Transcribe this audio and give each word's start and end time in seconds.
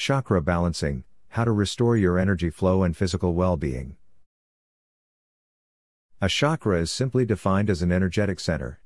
Chakra 0.00 0.40
balancing, 0.40 1.04
how 1.28 1.44
to 1.44 1.52
restore 1.52 1.94
your 1.94 2.18
energy 2.18 2.48
flow 2.48 2.84
and 2.84 2.96
physical 2.96 3.34
well 3.34 3.58
being. 3.58 3.96
A 6.22 6.28
chakra 6.30 6.80
is 6.80 6.90
simply 6.90 7.26
defined 7.26 7.68
as 7.68 7.82
an 7.82 7.92
energetic 7.92 8.40
center. 8.40 8.80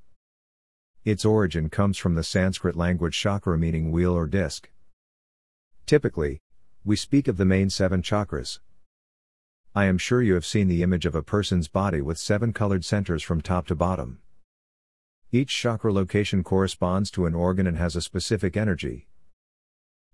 Its 1.05 1.25
origin 1.25 1.71
comes 1.71 1.99
from 1.99 2.17
the 2.17 2.25
Sanskrit 2.25 2.75
language 2.75 3.17
chakra 3.17 3.57
meaning 3.57 3.93
wheel 3.93 4.13
or 4.13 4.27
disc. 4.27 4.69
Typically, 5.87 6.41
we 6.85 6.97
speak 6.97 7.29
of 7.29 7.37
the 7.37 7.45
main 7.45 7.71
seven 7.71 8.03
chakras. 8.03 8.59
I 9.73 9.85
am 9.85 9.99
sure 9.99 10.21
you 10.21 10.35
have 10.35 10.45
seen 10.45 10.67
the 10.67 10.83
image 10.83 11.07
of 11.07 11.15
a 11.15 11.23
person's 11.23 11.69
body 11.69 12.01
with 12.01 12.19
seven 12.19 12.53
colored 12.53 12.85
centers 12.85 13.23
from 13.23 13.41
top 13.41 13.69
to 13.69 13.77
bottom. 13.77 14.19
Each 15.31 15.57
chakra 15.57 15.93
location 15.93 16.43
corresponds 16.43 17.09
to 17.13 17.27
an 17.27 17.37
organ 17.37 17.69
and 17.69 17.79
has 17.79 17.95
a 17.95 18.03
specific 18.03 18.57
energy. 18.57 19.07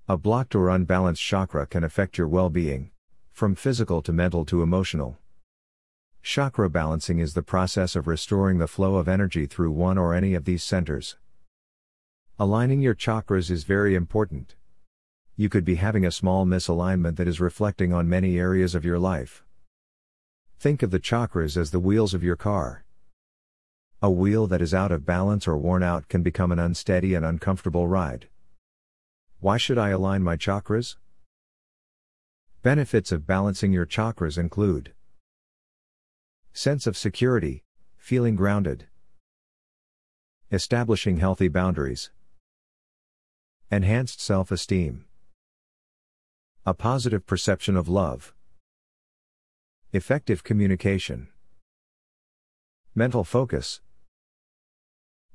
A 0.08 0.16
blocked 0.16 0.54
or 0.54 0.70
unbalanced 0.70 1.22
chakra 1.22 1.66
can 1.66 1.84
affect 1.84 2.18
your 2.18 2.26
well 2.28 2.50
being, 2.50 2.90
from 3.30 3.54
physical 3.54 4.02
to 4.02 4.12
mental 4.12 4.44
to 4.46 4.62
emotional. 4.62 5.18
Chakra 6.22 6.68
balancing 6.68 7.18
is 7.18 7.34
the 7.34 7.42
process 7.42 7.96
of 7.96 8.06
restoring 8.06 8.58
the 8.58 8.66
flow 8.66 8.96
of 8.96 9.08
energy 9.08 9.46
through 9.46 9.70
one 9.70 9.96
or 9.96 10.14
any 10.14 10.34
of 10.34 10.44
these 10.44 10.62
centers. 10.62 11.16
Aligning 12.38 12.80
your 12.80 12.94
chakras 12.94 13.50
is 13.50 13.64
very 13.64 13.94
important. 13.94 14.54
You 15.36 15.48
could 15.48 15.64
be 15.64 15.76
having 15.76 16.04
a 16.04 16.10
small 16.10 16.44
misalignment 16.44 17.16
that 17.16 17.28
is 17.28 17.40
reflecting 17.40 17.92
on 17.92 18.08
many 18.08 18.38
areas 18.38 18.74
of 18.74 18.84
your 18.84 18.98
life. 18.98 19.44
Think 20.58 20.82
of 20.82 20.90
the 20.90 21.00
chakras 21.00 21.56
as 21.56 21.70
the 21.70 21.80
wheels 21.80 22.12
of 22.12 22.22
your 22.22 22.36
car. 22.36 22.84
A 24.02 24.10
wheel 24.10 24.46
that 24.48 24.60
is 24.60 24.74
out 24.74 24.92
of 24.92 25.06
balance 25.06 25.48
or 25.48 25.56
worn 25.56 25.82
out 25.82 26.08
can 26.08 26.22
become 26.22 26.52
an 26.52 26.58
unsteady 26.58 27.14
and 27.14 27.24
uncomfortable 27.24 27.86
ride. 27.86 28.28
Why 29.40 29.56
should 29.56 29.78
I 29.78 29.88
align 29.88 30.22
my 30.22 30.36
chakras? 30.36 30.96
Benefits 32.62 33.10
of 33.10 33.26
balancing 33.26 33.72
your 33.72 33.86
chakras 33.86 34.36
include 34.36 34.92
sense 36.52 36.86
of 36.86 36.94
security, 36.94 37.64
feeling 37.96 38.36
grounded, 38.36 38.86
establishing 40.52 41.16
healthy 41.16 41.48
boundaries, 41.48 42.10
enhanced 43.70 44.20
self 44.20 44.52
esteem, 44.52 45.06
a 46.66 46.74
positive 46.74 47.26
perception 47.26 47.78
of 47.78 47.88
love, 47.88 48.34
effective 49.94 50.44
communication, 50.44 51.28
mental 52.94 53.24
focus. 53.24 53.80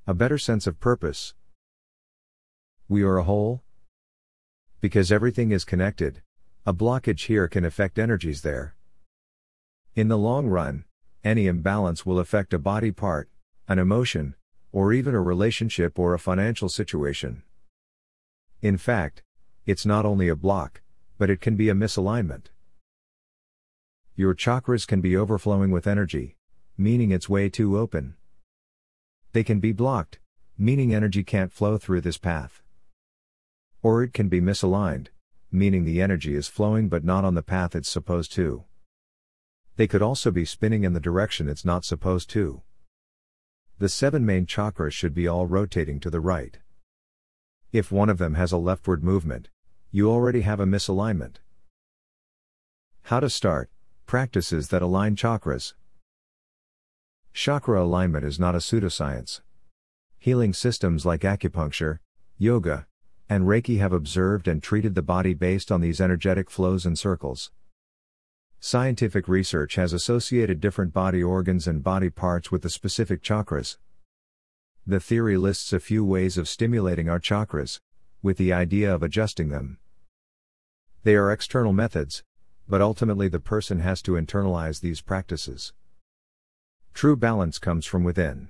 A 0.06 0.14
better 0.14 0.38
sense 0.38 0.68
of 0.68 0.80
purpose. 0.80 1.34
We 2.88 3.02
are 3.02 3.18
a 3.18 3.24
whole. 3.24 3.65
Because 4.82 5.12
everything 5.12 5.52
is 5.52 5.66
connected, 5.66 6.22
a 6.66 6.74
blockage 6.74 7.28
here 7.28 7.48
can 7.48 7.66
affect 7.66 8.00
energies 8.00 8.42
there. 8.42 8.76
In 9.96 10.08
the 10.08 10.18
long 10.18 10.48
run, 10.48 10.86
any 11.24 11.48
imbalance 11.48 12.06
will 12.06 12.20
affect 12.20 12.54
a 12.54 12.60
body 12.60 12.92
part, 12.92 13.30
an 13.68 13.80
emotion, 13.80 14.36
or 14.72 14.92
even 14.92 15.16
a 15.16 15.22
relationship 15.22 15.98
or 15.98 16.14
a 16.14 16.20
financial 16.20 16.70
situation. 16.70 17.44
In 18.62 18.78
fact, 18.78 19.24
it's 19.66 19.86
not 19.86 20.06
only 20.06 20.28
a 20.28 20.36
block, 20.36 20.82
but 21.18 21.30
it 21.30 21.40
can 21.40 21.56
be 21.56 21.70
a 21.70 21.74
misalignment. 21.74 22.48
Your 24.16 24.36
chakras 24.36 24.86
can 24.86 25.02
be 25.02 25.16
overflowing 25.16 25.72
with 25.72 25.88
energy, 25.88 26.36
meaning 26.78 27.12
it's 27.12 27.30
way 27.30 27.50
too 27.50 27.78
open. 27.78 28.16
They 29.32 29.44
can 29.44 29.60
be 29.60 29.72
blocked, 29.72 30.20
meaning 30.58 30.94
energy 30.94 31.24
can't 31.24 31.54
flow 31.54 31.78
through 31.78 32.02
this 32.02 32.18
path. 32.18 32.62
Or 33.86 34.02
it 34.02 34.14
can 34.14 34.30
be 34.30 34.42
misaligned, 34.42 35.10
meaning 35.52 35.86
the 35.86 36.02
energy 36.02 36.34
is 36.34 36.48
flowing 36.48 36.90
but 36.90 37.04
not 37.04 37.24
on 37.24 37.36
the 37.36 37.44
path 37.44 37.76
it's 37.76 37.88
supposed 37.88 38.32
to. 38.32 38.64
They 39.76 39.86
could 39.86 40.02
also 40.02 40.32
be 40.32 40.44
spinning 40.44 40.84
in 40.84 40.94
the 40.94 41.00
direction 41.00 41.48
it's 41.48 41.64
not 41.64 41.86
supposed 41.86 42.28
to. 42.32 42.64
The 43.78 43.88
seven 43.88 44.26
main 44.26 44.48
chakras 44.48 44.94
should 44.94 45.14
be 45.14 45.28
all 45.28 45.46
rotating 45.46 46.00
to 46.00 46.10
the 46.10 46.20
right. 46.20 46.58
If 47.72 47.92
one 47.92 48.10
of 48.10 48.18
them 48.18 48.34
has 48.34 48.52
a 48.52 48.58
leftward 48.58 49.04
movement, 49.04 49.50
you 49.92 50.10
already 50.10 50.42
have 50.42 50.60
a 50.60 50.66
misalignment. 50.66 51.36
How 53.04 53.20
to 53.20 53.30
start 53.30 53.70
practices 54.08 54.70
that 54.70 54.82
align 54.82 55.16
chakras. 55.16 55.76
Chakra 57.34 57.84
alignment 57.84 58.26
is 58.26 58.40
not 58.40 58.56
a 58.56 58.66
pseudoscience. 58.66 59.42
Healing 60.18 60.54
systems 60.54 61.06
like 61.06 61.22
acupuncture, 61.22 62.00
yoga, 62.40 62.88
and 63.30 63.46
Reiki 63.46 63.80
have 63.80 63.94
observed 63.94 64.48
and 64.48 64.62
treated 64.62 64.96
the 64.96 65.02
body 65.02 65.34
based 65.34 65.72
on 65.72 65.82
these 65.82 66.00
energetic 66.00 66.50
flows 66.50 66.86
and 66.86 66.98
circles. 66.98 67.52
Scientific 68.60 69.28
research 69.28 69.76
has 69.76 69.94
associated 69.94 70.60
different 70.60 70.94
body 70.94 71.22
organs 71.22 71.68
and 71.68 71.84
body 71.84 72.10
parts 72.10 72.52
with 72.52 72.62
the 72.62 72.70
specific 72.70 73.22
chakras. 73.22 73.78
The 74.88 75.00
theory 75.00 75.38
lists 75.38 75.74
a 75.74 75.80
few 75.80 76.06
ways 76.06 76.38
of 76.38 76.48
stimulating 76.48 77.10
our 77.10 77.20
chakras, 77.20 77.80
with 78.22 78.38
the 78.38 78.54
idea 78.54 78.94
of 78.94 79.04
adjusting 79.04 79.50
them. 79.50 79.78
They 81.04 81.16
are 81.16 81.32
external 81.32 81.74
methods, 81.74 82.24
but 82.68 82.82
ultimately 82.82 83.28
the 83.28 83.40
person 83.40 83.80
has 83.80 84.02
to 84.04 84.14
internalize 84.14 84.82
these 84.82 85.02
practices. 85.02 85.74
True 86.94 87.16
balance 87.16 87.60
comes 87.60 87.86
from 87.86 88.04
within. 88.04 88.50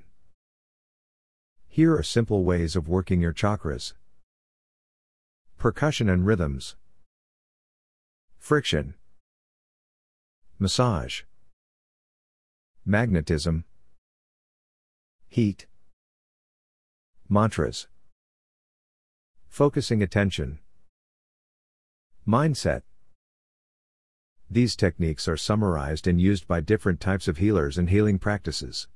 Here 1.67 1.93
are 1.93 2.03
simple 2.03 2.45
ways 2.45 2.77
of 2.77 2.87
working 2.87 3.21
your 3.21 3.33
chakras. 3.33 3.93
Percussion 5.65 6.09
and 6.09 6.27
rhythms. 6.27 6.75
Friction. 8.37 8.93
Massage. 10.59 11.23
Magnetism. 12.85 13.65
Heat. 15.27 15.65
Mantras. 17.27 17.87
Focusing 19.47 20.03
attention. 20.03 20.59
Mindset. 22.27 22.83
These 24.47 24.75
techniques 24.75 25.27
are 25.27 25.35
summarized 25.35 26.05
and 26.05 26.21
used 26.21 26.47
by 26.47 26.61
different 26.61 26.99
types 26.99 27.27
of 27.27 27.37
healers 27.37 27.79
and 27.79 27.89
healing 27.89 28.19
practices. 28.19 28.87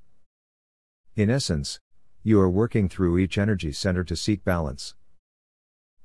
In 1.15 1.31
essence, 1.31 1.79
you 2.21 2.39
are 2.39 2.47
working 2.47 2.87
through 2.87 3.17
each 3.17 3.39
energy 3.39 3.71
center 3.71 4.03
to 4.03 4.15
seek 4.15 4.45
balance. 4.45 4.93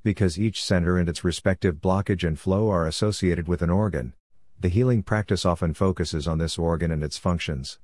Because 0.05 0.39
each 0.39 0.63
center 0.63 0.99
and 0.99 1.09
its 1.09 1.25
respective 1.25 1.77
blockage 1.77 2.29
and 2.29 2.39
flow 2.39 2.71
are 2.71 2.87
associated 2.87 3.49
with 3.49 3.63
an 3.63 3.71
organ, 3.71 4.13
the 4.61 4.69
healing 4.69 5.03
practice 5.03 5.47
often 5.47 5.73
focuses 5.73 6.29
on 6.29 6.37
this 6.37 6.59
organ 6.59 6.91
and 6.91 7.03
its 7.03 7.17
functions. 7.17 7.79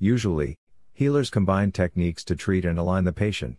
Usually, 0.00 0.56
healers 0.92 1.30
combine 1.30 1.70
techniques 1.70 2.24
to 2.24 2.34
treat 2.34 2.64
and 2.64 2.76
align 2.76 3.04
the 3.04 3.12
patient. 3.12 3.58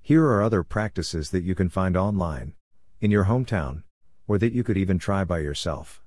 Here 0.00 0.24
are 0.24 0.42
other 0.42 0.62
practices 0.62 1.30
that 1.30 1.44
you 1.44 1.54
can 1.54 1.68
find 1.68 1.98
online, 1.98 2.54
in 3.02 3.10
your 3.10 3.24
hometown, 3.24 3.82
or 4.26 4.38
that 4.38 4.54
you 4.54 4.64
could 4.64 4.78
even 4.78 4.98
try 4.98 5.22
by 5.22 5.40
yourself. 5.40 6.02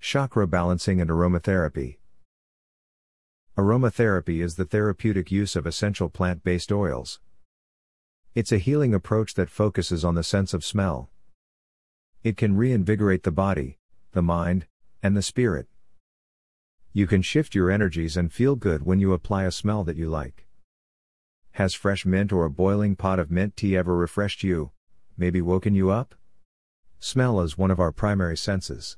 Chakra 0.00 0.48
balancing 0.48 1.00
and 1.00 1.08
aromatherapy. 1.08 1.98
Aromatherapy 3.56 4.42
is 4.42 4.56
the 4.56 4.64
therapeutic 4.64 5.30
use 5.30 5.54
of 5.54 5.66
essential 5.66 6.08
plant 6.08 6.42
based 6.42 6.72
oils. 6.72 7.20
It's 8.34 8.52
a 8.52 8.58
healing 8.58 8.94
approach 8.94 9.34
that 9.34 9.50
focuses 9.50 10.04
on 10.04 10.14
the 10.14 10.22
sense 10.22 10.54
of 10.54 10.64
smell. 10.64 11.10
It 12.22 12.36
can 12.36 12.56
reinvigorate 12.56 13.22
the 13.22 13.32
body, 13.32 13.78
the 14.12 14.22
mind, 14.22 14.66
and 15.02 15.16
the 15.16 15.22
spirit. 15.22 15.66
You 16.92 17.06
can 17.06 17.22
shift 17.22 17.54
your 17.54 17.70
energies 17.70 18.16
and 18.16 18.32
feel 18.32 18.54
good 18.54 18.84
when 18.84 19.00
you 19.00 19.12
apply 19.12 19.44
a 19.44 19.50
smell 19.50 19.84
that 19.84 19.96
you 19.96 20.08
like. 20.08 20.46
Has 21.52 21.74
fresh 21.74 22.04
mint 22.04 22.32
or 22.32 22.44
a 22.44 22.50
boiling 22.50 22.96
pot 22.96 23.18
of 23.18 23.30
mint 23.30 23.56
tea 23.56 23.76
ever 23.76 23.96
refreshed 23.96 24.42
you, 24.42 24.72
maybe 25.16 25.40
woken 25.40 25.74
you 25.74 25.90
up? 25.90 26.14
Smell 27.00 27.40
is 27.40 27.56
one 27.56 27.70
of 27.70 27.80
our 27.80 27.92
primary 27.92 28.36
senses. 28.36 28.96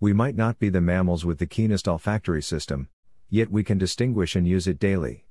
We 0.00 0.12
might 0.12 0.36
not 0.36 0.58
be 0.58 0.68
the 0.68 0.80
mammals 0.80 1.24
with 1.24 1.38
the 1.38 1.46
keenest 1.46 1.88
olfactory 1.88 2.42
system, 2.42 2.88
yet 3.28 3.50
we 3.50 3.64
can 3.64 3.78
distinguish 3.78 4.36
and 4.36 4.46
use 4.46 4.66
it 4.66 4.78
daily. 4.78 5.23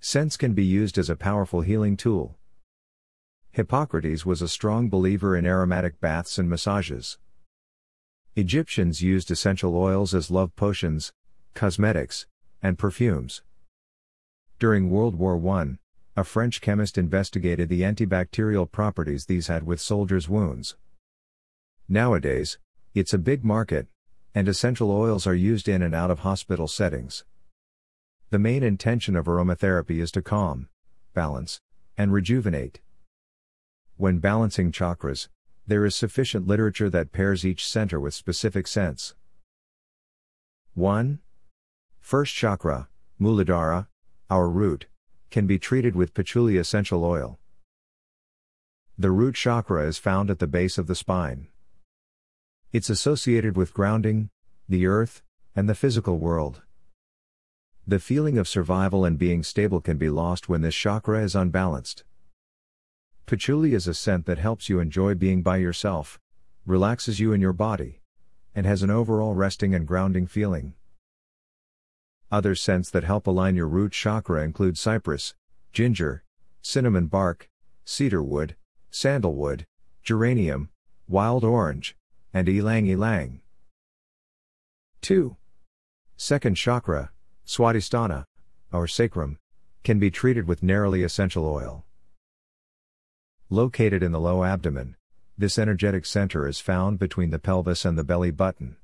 Scents 0.00 0.36
can 0.36 0.54
be 0.54 0.64
used 0.64 0.96
as 0.96 1.10
a 1.10 1.16
powerful 1.16 1.62
healing 1.62 1.96
tool. 1.96 2.36
Hippocrates 3.50 4.24
was 4.24 4.40
a 4.40 4.48
strong 4.48 4.88
believer 4.88 5.36
in 5.36 5.44
aromatic 5.44 6.00
baths 6.00 6.38
and 6.38 6.48
massages. 6.48 7.18
Egyptians 8.36 9.02
used 9.02 9.30
essential 9.30 9.76
oils 9.76 10.14
as 10.14 10.30
love 10.30 10.54
potions, 10.54 11.12
cosmetics, 11.54 12.26
and 12.62 12.78
perfumes. 12.78 13.42
During 14.60 14.90
World 14.90 15.16
War 15.16 15.36
I, 15.58 15.78
a 16.16 16.22
French 16.22 16.60
chemist 16.60 16.96
investigated 16.96 17.68
the 17.68 17.82
antibacterial 17.82 18.70
properties 18.70 19.26
these 19.26 19.48
had 19.48 19.64
with 19.64 19.80
soldiers' 19.80 20.28
wounds. 20.28 20.76
Nowadays, 21.88 22.58
it's 22.94 23.12
a 23.14 23.18
big 23.18 23.44
market, 23.44 23.88
and 24.34 24.46
essential 24.46 24.92
oils 24.92 25.26
are 25.26 25.34
used 25.34 25.68
in 25.68 25.82
and 25.82 25.94
out 25.94 26.10
of 26.10 26.20
hospital 26.20 26.68
settings. 26.68 27.24
The 28.30 28.38
main 28.38 28.62
intention 28.62 29.16
of 29.16 29.24
aromatherapy 29.24 30.02
is 30.02 30.12
to 30.12 30.20
calm, 30.20 30.68
balance, 31.14 31.60
and 31.96 32.12
rejuvenate. 32.12 32.80
When 33.96 34.18
balancing 34.18 34.70
chakras, 34.70 35.28
there 35.66 35.86
is 35.86 35.94
sufficient 35.94 36.46
literature 36.46 36.90
that 36.90 37.10
pairs 37.10 37.46
each 37.46 37.66
center 37.66 37.98
with 37.98 38.12
specific 38.12 38.66
sense. 38.66 39.14
1. 40.74 41.20
First 42.00 42.34
chakra, 42.34 42.88
Muladhara, 43.18 43.86
our 44.28 44.50
root, 44.50 44.86
can 45.30 45.46
be 45.46 45.58
treated 45.58 45.96
with 45.96 46.12
patchouli 46.12 46.58
essential 46.58 47.04
oil. 47.04 47.38
The 48.98 49.10
root 49.10 49.36
chakra 49.36 49.86
is 49.86 49.96
found 49.96 50.30
at 50.30 50.38
the 50.38 50.46
base 50.46 50.76
of 50.76 50.86
the 50.86 50.94
spine. 50.94 51.48
It's 52.72 52.90
associated 52.90 53.56
with 53.56 53.72
grounding, 53.72 54.28
the 54.68 54.86
earth, 54.86 55.22
and 55.56 55.66
the 55.66 55.74
physical 55.74 56.18
world. 56.18 56.60
The 57.88 57.98
feeling 57.98 58.36
of 58.36 58.46
survival 58.46 59.06
and 59.06 59.18
being 59.18 59.42
stable 59.42 59.80
can 59.80 59.96
be 59.96 60.10
lost 60.10 60.46
when 60.46 60.60
this 60.60 60.74
chakra 60.74 61.22
is 61.22 61.34
unbalanced. 61.34 62.04
Patchouli 63.24 63.72
is 63.72 63.88
a 63.88 63.94
scent 63.94 64.26
that 64.26 64.36
helps 64.36 64.68
you 64.68 64.78
enjoy 64.78 65.14
being 65.14 65.40
by 65.40 65.56
yourself, 65.56 66.20
relaxes 66.66 67.18
you 67.18 67.32
in 67.32 67.40
your 67.40 67.54
body, 67.54 68.02
and 68.54 68.66
has 68.66 68.82
an 68.82 68.90
overall 68.90 69.32
resting 69.32 69.74
and 69.74 69.86
grounding 69.86 70.26
feeling. 70.26 70.74
Other 72.30 72.54
scents 72.54 72.90
that 72.90 73.04
help 73.04 73.26
align 73.26 73.56
your 73.56 73.68
root 73.68 73.92
chakra 73.92 74.44
include 74.44 74.76
cypress, 74.76 75.34
ginger, 75.72 76.24
cinnamon 76.60 77.06
bark, 77.06 77.48
cedarwood, 77.86 78.54
sandalwood, 78.90 79.64
geranium, 80.02 80.68
wild 81.08 81.42
orange, 81.42 81.96
and 82.34 82.50
ylang 82.50 82.86
ylang. 82.86 83.40
2. 85.00 85.38
Second 86.18 86.54
chakra, 86.54 87.12
Swadhisthana, 87.48 88.26
or 88.70 88.86
sacrum, 88.86 89.38
can 89.82 89.98
be 89.98 90.10
treated 90.10 90.46
with 90.46 90.60
neroli 90.60 91.02
essential 91.02 91.46
oil. 91.46 91.86
Located 93.48 94.02
in 94.02 94.12
the 94.12 94.20
low 94.20 94.44
abdomen, 94.44 94.96
this 95.38 95.58
energetic 95.58 96.04
center 96.04 96.46
is 96.46 96.60
found 96.60 96.98
between 96.98 97.30
the 97.30 97.38
pelvis 97.38 97.86
and 97.86 97.96
the 97.96 98.04
belly 98.04 98.30
button. 98.30 98.76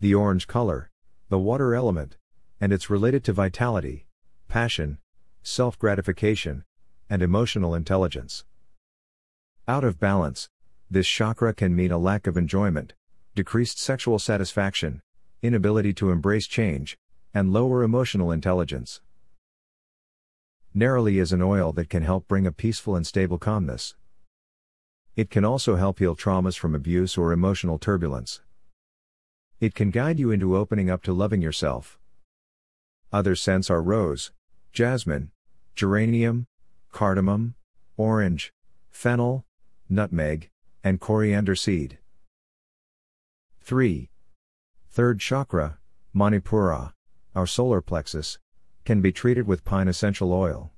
The 0.00 0.12
orange 0.12 0.48
color, 0.48 0.90
the 1.28 1.38
water 1.38 1.72
element, 1.72 2.16
and 2.60 2.72
it's 2.72 2.90
related 2.90 3.22
to 3.24 3.32
vitality, 3.32 4.06
passion, 4.48 4.98
self 5.44 5.78
gratification, 5.78 6.64
and 7.08 7.22
emotional 7.22 7.76
intelligence. 7.76 8.44
Out 9.68 9.84
of 9.84 10.00
balance, 10.00 10.48
this 10.90 11.06
chakra 11.06 11.54
can 11.54 11.76
mean 11.76 11.92
a 11.92 11.98
lack 11.98 12.26
of 12.26 12.36
enjoyment, 12.36 12.94
decreased 13.36 13.78
sexual 13.78 14.18
satisfaction, 14.18 15.00
inability 15.42 15.92
to 15.92 16.10
embrace 16.10 16.48
change, 16.48 16.98
and 17.34 17.52
lower 17.52 17.82
emotional 17.82 18.30
intelligence. 18.32 19.00
Neroli 20.74 21.20
is 21.20 21.32
an 21.32 21.42
oil 21.42 21.72
that 21.72 21.88
can 21.88 22.02
help 22.02 22.28
bring 22.28 22.46
a 22.46 22.52
peaceful 22.52 22.96
and 22.96 23.06
stable 23.06 23.38
calmness. 23.38 23.94
It 25.16 25.30
can 25.30 25.44
also 25.44 25.76
help 25.76 25.98
heal 25.98 26.14
traumas 26.14 26.58
from 26.58 26.74
abuse 26.74 27.16
or 27.16 27.32
emotional 27.32 27.78
turbulence. 27.78 28.42
It 29.58 29.74
can 29.74 29.90
guide 29.90 30.18
you 30.18 30.30
into 30.30 30.56
opening 30.56 30.90
up 30.90 31.02
to 31.04 31.14
loving 31.14 31.40
yourself. 31.40 31.98
Other 33.10 33.34
scents 33.34 33.70
are 33.70 33.80
rose, 33.80 34.32
jasmine, 34.74 35.30
geranium, 35.74 36.46
cardamom, 36.92 37.54
orange, 37.96 38.52
fennel, 38.90 39.46
nutmeg, 39.88 40.50
and 40.84 41.00
coriander 41.00 41.54
seed. 41.54 41.98
3. 43.62 44.10
Third 44.90 45.20
chakra, 45.20 45.78
Manipura, 46.14 46.92
our 47.36 47.46
solar 47.46 47.82
plexus, 47.82 48.38
can 48.86 49.02
be 49.02 49.12
treated 49.12 49.46
with 49.46 49.64
pine 49.64 49.88
essential 49.88 50.32
oil. 50.32 50.72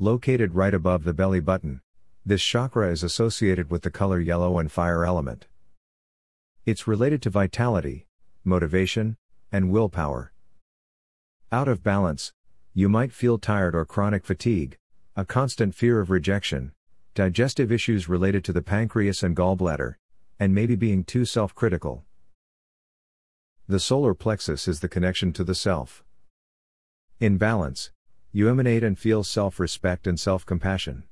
Located 0.00 0.54
right 0.54 0.74
above 0.74 1.04
the 1.04 1.14
belly 1.14 1.40
button, 1.40 1.80
this 2.26 2.42
chakra 2.42 2.90
is 2.90 3.04
associated 3.04 3.70
with 3.70 3.82
the 3.82 3.90
color 3.90 4.18
yellow 4.20 4.58
and 4.58 4.70
fire 4.70 5.04
element. 5.04 5.46
It's 6.66 6.88
related 6.88 7.22
to 7.22 7.30
vitality, 7.30 8.06
motivation, 8.44 9.16
and 9.52 9.70
willpower. 9.70 10.32
Out 11.52 11.68
of 11.68 11.82
balance, 11.82 12.32
you 12.74 12.88
might 12.88 13.12
feel 13.12 13.38
tired 13.38 13.74
or 13.74 13.84
chronic 13.84 14.24
fatigue, 14.24 14.76
a 15.16 15.24
constant 15.24 15.74
fear 15.74 16.00
of 16.00 16.10
rejection, 16.10 16.72
digestive 17.14 17.70
issues 17.70 18.08
related 18.08 18.44
to 18.44 18.52
the 18.52 18.62
pancreas 18.62 19.22
and 19.22 19.36
gallbladder, 19.36 19.94
and 20.40 20.54
maybe 20.54 20.74
being 20.74 21.04
too 21.04 21.24
self 21.24 21.54
critical. 21.54 22.04
The 23.70 23.78
solar 23.78 24.14
plexus 24.14 24.66
is 24.66 24.80
the 24.80 24.88
connection 24.88 25.34
to 25.34 25.44
the 25.44 25.54
self. 25.54 26.02
In 27.20 27.36
balance, 27.36 27.90
you 28.32 28.48
emanate 28.48 28.82
and 28.82 28.98
feel 28.98 29.22
self 29.22 29.60
respect 29.60 30.06
and 30.06 30.18
self 30.18 30.46
compassion. 30.46 31.04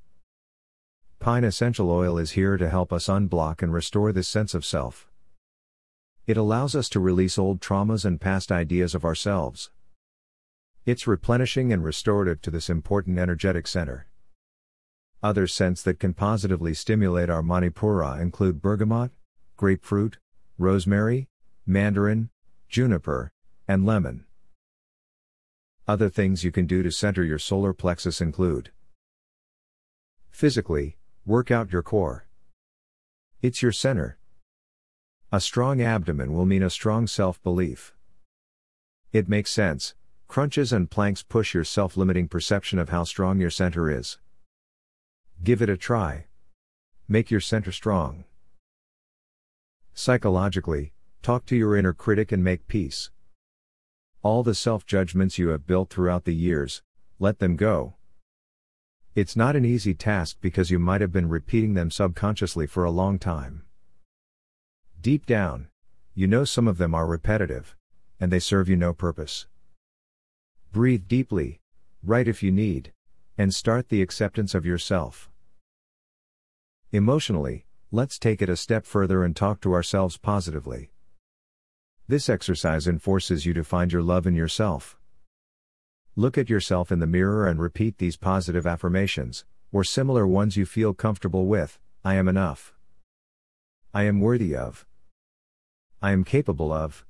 Pine 1.19 1.45
essential 1.45 1.91
oil 1.91 2.17
is 2.17 2.31
here 2.31 2.57
to 2.57 2.71
help 2.71 2.95
us 2.95 3.09
unblock 3.09 3.61
and 3.61 3.75
restore 3.75 4.11
this 4.11 4.27
sense 4.27 4.55
of 4.55 4.65
self. 4.65 5.07
It 6.27 6.39
allows 6.39 6.75
us 6.75 6.89
to 6.91 7.01
release 7.01 7.37
old 7.37 7.61
traumas 7.61 8.07
and 8.07 8.19
past 8.19 8.51
ideas 8.51 8.95
of 8.95 9.05
ourselves. 9.05 9.71
It's 10.87 11.07
replenishing 11.07 11.75
and 11.75 11.85
restorative 11.85 12.41
to 12.41 12.51
this 12.51 12.71
important 12.71 13.19
energetic 13.19 13.67
center. 13.67 14.07
Other 15.23 15.47
scents 15.47 15.83
that 15.83 16.01
can 16.01 16.15
positively 16.15 16.73
stimulate 16.73 17.29
our 17.29 17.43
Manipura 17.43 18.19
include 18.19 18.63
bergamot, 18.63 19.11
grapefruit, 19.59 20.17
rosemary, 20.57 21.29
mandarin, 21.67 22.31
juniper, 22.69 23.31
and 23.69 23.87
lemon. 23.87 24.25
Other 25.89 26.09
things 26.09 26.45
you 26.45 26.51
can 26.51 26.67
do 26.67 26.83
to 26.83 26.91
center 26.91 27.23
your 27.23 27.39
solar 27.39 27.73
plexus 27.73 28.21
include 28.21 28.71
Physically, 30.31 30.97
work 31.25 31.51
out 31.51 31.73
your 31.73 31.83
core. 31.83 32.27
It's 33.41 33.63
your 33.63 33.73
center. 33.73 34.19
A 35.33 35.41
strong 35.41 35.81
abdomen 35.81 36.33
will 36.33 36.47
mean 36.47 36.63
a 36.63 36.71
strong 36.71 37.07
self 37.07 37.43
belief. 37.43 37.95
It 39.13 39.29
makes 39.29 39.51
sense, 39.51 39.95
crunches 40.29 40.73
and 40.73 40.91
planks 40.91 41.23
push 41.23 41.55
your 41.55 41.65
self 41.65 41.97
limiting 41.97 42.29
perception 42.29 42.79
of 42.79 42.89
how 42.89 43.05
strong 43.05 43.41
your 43.41 43.51
center 43.51 43.91
is. 43.91 44.19
Give 45.43 45.63
it 45.63 45.71
a 45.71 45.77
try. 45.77 46.27
Make 47.09 47.31
your 47.31 47.41
center 47.41 47.71
strong. 47.71 48.25
Psychologically, 49.95 50.93
talk 51.27 51.45
to 51.45 51.57
your 51.57 51.77
inner 51.77 51.93
critic 51.93 52.31
and 52.31 52.45
make 52.45 52.69
peace. 52.69 53.11
All 54.23 54.45
the 54.45 54.55
self 54.55 54.87
judgments 54.87 55.41
you 55.41 55.49
have 55.49 55.67
built 55.67 55.91
throughout 55.91 56.25
the 56.25 56.33
years, 56.33 56.85
let 57.19 57.41
them 57.41 57.57
go. 57.57 57.95
It's 59.17 59.35
not 59.35 59.57
an 59.57 59.65
easy 59.65 59.93
task 59.93 60.37
because 60.41 60.71
you 60.71 60.79
might 60.79 61.01
have 61.01 61.11
been 61.11 61.29
repeating 61.29 61.75
them 61.75 61.91
subconsciously 61.91 62.69
for 62.69 62.85
a 62.85 62.93
long 62.93 63.19
time. 63.19 63.65
Deep 65.01 65.27
down, 65.27 65.67
you 66.15 66.29
know 66.29 66.45
some 66.45 66.69
of 66.69 66.79
them 66.79 66.95
are 66.95 67.09
repetitive, 67.09 67.75
and 68.21 68.31
they 68.31 68.39
serve 68.39 68.69
you 68.69 68.77
no 68.77 68.93
purpose. 68.93 69.49
Breathe 70.71 71.09
deeply, 71.09 71.59
write 72.05 72.29
if 72.29 72.41
you 72.41 72.53
need, 72.53 72.93
and 73.37 73.53
start 73.53 73.89
the 73.89 74.01
acceptance 74.01 74.55
of 74.55 74.65
yourself. 74.65 75.29
Emotionally, 76.93 77.67
let's 77.91 78.17
take 78.17 78.41
it 78.41 78.49
a 78.49 78.55
step 78.57 78.87
further 78.87 79.25
and 79.25 79.35
talk 79.35 79.61
to 79.63 79.73
ourselves 79.73 80.17
positively. 80.17 80.93
This 82.09 82.29
exercise 82.29 82.87
enforces 82.87 83.45
you 83.47 83.53
to 83.55 83.65
find 83.65 83.93
your 83.93 84.03
love 84.03 84.29
in 84.29 84.35
yourself. 84.37 84.97
Look 86.15 86.39
at 86.39 86.49
yourself 86.49 86.93
in 86.93 87.01
the 87.01 87.07
mirror 87.07 87.49
and 87.49 87.61
repeat 87.61 87.99
these 87.99 88.17
positive 88.17 88.65
affirmations, 88.65 89.45
or 89.73 89.83
similar 89.83 90.25
ones 90.25 90.57
you 90.57 90.67
feel 90.67 90.95
comfortable 90.95 91.47
with 91.47 91.81
I 92.05 92.15
am 92.15 92.29
enough. 92.29 92.73
I 93.93 94.05
am 94.05 94.21
worthy 94.21 94.55
of. 94.55 94.87
I 96.01 96.13
am 96.13 96.23
capable 96.23 96.73
of. 96.73 97.05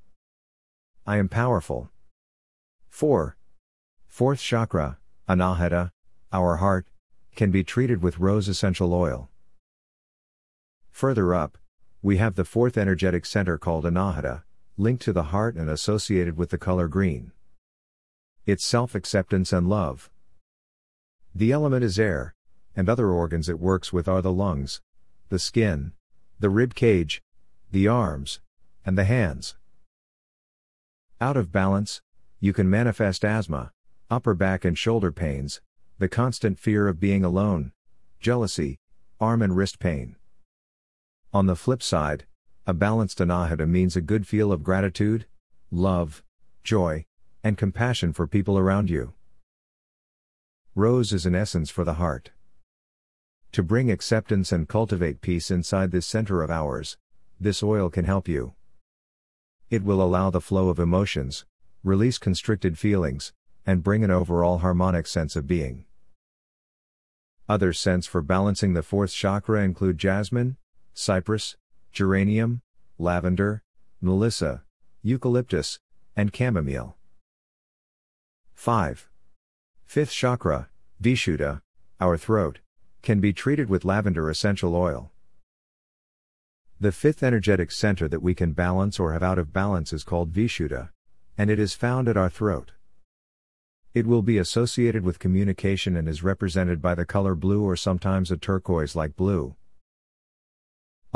I 1.06 1.18
am 1.18 1.28
powerful. 1.28 1.90
4. 2.88 3.36
Fourth 4.06 4.40
chakra, 4.40 4.96
Anahata, 5.28 5.90
our 6.32 6.56
heart, 6.56 6.86
can 7.34 7.50
be 7.50 7.62
treated 7.62 8.02
with 8.02 8.18
rose 8.18 8.48
essential 8.48 8.94
oil. 8.94 9.28
Further 10.90 11.34
up, 11.34 11.58
we 12.00 12.16
have 12.16 12.34
the 12.34 12.46
fourth 12.46 12.78
energetic 12.78 13.26
center 13.26 13.58
called 13.58 13.84
Anahata, 13.84 14.44
linked 14.78 15.02
to 15.02 15.12
the 15.12 15.25
heart 15.25 15.56
and 15.56 15.71
associated 15.71 16.37
with 16.37 16.50
the 16.50 16.59
color 16.59 16.88
green. 16.88 17.33
It's 18.45 18.64
self 18.64 18.95
acceptance 18.95 19.52
and 19.52 19.68
love. 19.68 20.11
The 21.35 21.52
element 21.52 21.85
is 21.85 21.99
air, 21.99 22.35
and 22.75 22.88
other 22.88 23.09
organs 23.09 23.49
it 23.49 23.59
works 23.59 23.92
with 23.92 24.06
are 24.06 24.23
the 24.23 24.33
lungs, 24.33 24.80
the 25.28 25.38
skin, 25.38 25.92
the 26.38 26.50
rib 26.50 26.75
cage, 26.75 27.23
the 27.73 27.88
arms, 27.88 28.40
and 28.85 28.97
the 28.97 29.04
hands. 29.04 29.56
Out 31.21 31.37
of 31.37 31.50
balance, 31.50 32.02
you 32.40 32.52
can 32.52 32.68
manifest 32.68 33.25
asthma, 33.25 33.73
upper 34.11 34.35
back 34.35 34.64
and 34.64 34.76
shoulder 34.76 35.11
pains, 35.11 35.61
the 35.99 36.09
constant 36.09 36.59
fear 36.59 36.87
of 36.87 37.00
being 37.00 37.25
alone, 37.25 37.73
jealousy, 38.21 38.78
arm 39.18 39.40
and 39.40 39.56
wrist 39.56 39.78
pain. 39.78 40.16
On 41.33 41.47
the 41.47 41.56
flip 41.56 41.83
side, 41.83 42.26
a 42.66 42.75
balanced 42.75 43.18
anahata 43.18 43.68
means 43.68 43.94
a 43.94 44.00
good 44.00 44.26
feel 44.26 44.50
of 44.50 44.64
gratitude, 44.64 45.25
love, 45.70 46.25
joy, 46.64 47.04
and 47.44 47.56
compassion 47.56 48.12
for 48.12 48.26
people 48.26 48.58
around 48.58 48.90
you. 48.90 49.14
Rose 50.75 51.12
is 51.12 51.26
an 51.26 51.35
essence 51.37 51.70
for 51.70 51.85
the 51.85 51.94
heart. 51.94 52.32
To 53.52 53.62
bring 53.62 53.88
acceptance 53.90 54.50
and 54.50 54.68
cultivate 54.68 55.20
peace 55.20 55.49
inside 55.49 55.92
this 55.92 56.06
center 56.06 56.42
of 56.42 56.50
ours, 56.50 56.99
this 57.38 57.62
oil 57.62 57.88
can 57.88 58.04
help 58.04 58.26
you. 58.26 58.54
It 59.70 59.85
will 59.85 60.02
allow 60.02 60.30
the 60.30 60.40
flow 60.40 60.68
of 60.68 60.80
emotions, 60.80 61.44
release 61.85 62.18
constricted 62.18 62.78
feelings, 62.78 63.32
and 63.64 63.85
bring 63.85 64.02
an 64.02 64.11
overall 64.11 64.58
harmonic 64.58 65.06
sense 65.06 65.37
of 65.37 65.46
being. 65.46 65.85
Other 67.49 67.73
scents 67.73 68.08
for 68.08 68.23
balancing 68.23 68.75
the 68.75 68.82
fourth 68.82 69.12
chakra 69.12 69.62
include 69.62 69.99
jasmine, 69.99 70.56
cypress, 70.94 71.56
geranium, 71.96 72.60
lavender, 72.98 73.62
melissa, 74.02 74.62
eucalyptus, 75.02 75.78
and 76.14 76.30
chamomile. 76.36 76.94
5. 78.52 79.08
Fifth 79.86 80.10
chakra, 80.10 80.68
Vishuddha, 81.02 81.62
our 81.98 82.18
throat, 82.18 82.58
can 83.00 83.18
be 83.18 83.32
treated 83.32 83.70
with 83.70 83.86
lavender 83.86 84.28
essential 84.28 84.76
oil. 84.76 85.10
The 86.78 86.92
fifth 86.92 87.22
energetic 87.22 87.72
center 87.72 88.08
that 88.08 88.20
we 88.20 88.34
can 88.34 88.52
balance 88.52 89.00
or 89.00 89.14
have 89.14 89.22
out 89.22 89.38
of 89.38 89.54
balance 89.54 89.94
is 89.94 90.04
called 90.04 90.34
Vishuddha, 90.34 90.90
and 91.38 91.48
it 91.48 91.58
is 91.58 91.72
found 91.72 92.08
at 92.08 92.18
our 92.18 92.28
throat. 92.28 92.72
It 93.94 94.06
will 94.06 94.20
be 94.20 94.36
associated 94.36 95.02
with 95.02 95.18
communication 95.18 95.96
and 95.96 96.06
is 96.06 96.22
represented 96.22 96.82
by 96.82 96.94
the 96.94 97.06
color 97.06 97.34
blue 97.34 97.64
or 97.64 97.74
sometimes 97.74 98.30
a 98.30 98.36
turquoise 98.36 98.94
like 98.94 99.16
blue. 99.16 99.56